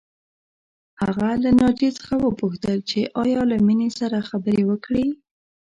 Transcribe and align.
هغه 1.01 1.29
له 1.43 1.49
ناجیې 1.59 1.89
څخه 1.99 2.13
وپوښتل 2.19 2.77
چې 2.89 2.99
ایا 3.23 3.41
له 3.51 3.57
مينې 3.65 3.89
سره 3.99 4.25
خبرې 4.29 4.63
وکړې 4.67 5.05